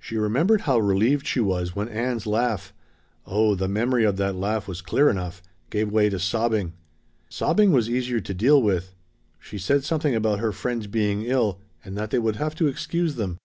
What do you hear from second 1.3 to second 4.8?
was when Ann's laugh oh the memory of that laugh was